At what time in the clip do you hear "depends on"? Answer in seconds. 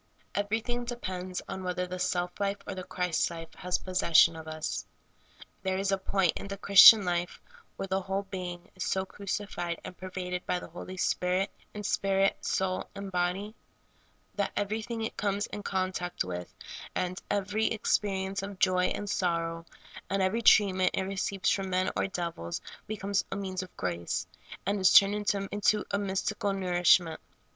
0.85-1.63